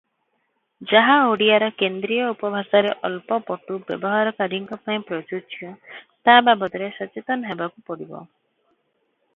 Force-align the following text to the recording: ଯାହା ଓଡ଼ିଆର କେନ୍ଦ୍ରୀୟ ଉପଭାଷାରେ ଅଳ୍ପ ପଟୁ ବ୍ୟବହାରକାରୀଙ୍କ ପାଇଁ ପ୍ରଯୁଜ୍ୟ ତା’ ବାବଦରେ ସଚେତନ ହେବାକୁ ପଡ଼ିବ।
ଯାହା 0.91 1.17
ଓଡ଼ିଆର 1.33 1.67
କେନ୍ଦ୍ରୀୟ 1.81 2.17
ଉପଭାଷାରେ 2.29 2.93
ଅଳ୍ପ 3.09 3.39
ପଟୁ 3.51 3.77
ବ୍ୟବହାରକାରୀଙ୍କ 3.91 4.79
ପାଇଁ 4.87 5.05
ପ୍ରଯୁଜ୍ୟ 5.11 5.71
ତା’ 6.27 6.39
ବାବଦରେ 6.49 6.93
ସଚେତନ 6.99 7.53
ହେବାକୁ 7.53 7.85
ପଡ଼ିବ। 7.91 8.27